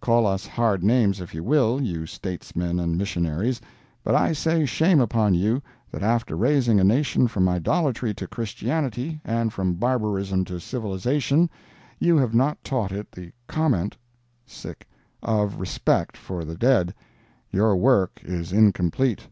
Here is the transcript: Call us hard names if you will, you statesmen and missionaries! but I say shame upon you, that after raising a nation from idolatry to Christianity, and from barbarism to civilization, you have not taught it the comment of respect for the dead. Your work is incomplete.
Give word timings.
Call 0.00 0.28
us 0.28 0.46
hard 0.46 0.84
names 0.84 1.20
if 1.20 1.34
you 1.34 1.42
will, 1.42 1.80
you 1.82 2.06
statesmen 2.06 2.78
and 2.78 2.96
missionaries! 2.96 3.60
but 4.04 4.14
I 4.14 4.32
say 4.32 4.64
shame 4.64 5.00
upon 5.00 5.34
you, 5.34 5.60
that 5.90 6.04
after 6.04 6.36
raising 6.36 6.78
a 6.78 6.84
nation 6.84 7.26
from 7.26 7.48
idolatry 7.48 8.14
to 8.14 8.28
Christianity, 8.28 9.20
and 9.24 9.52
from 9.52 9.74
barbarism 9.74 10.44
to 10.44 10.60
civilization, 10.60 11.50
you 11.98 12.16
have 12.16 12.32
not 12.32 12.62
taught 12.62 12.92
it 12.92 13.10
the 13.10 13.32
comment 13.48 13.96
of 15.20 15.58
respect 15.58 16.16
for 16.16 16.44
the 16.44 16.54
dead. 16.54 16.94
Your 17.50 17.74
work 17.74 18.20
is 18.24 18.52
incomplete. 18.52 19.26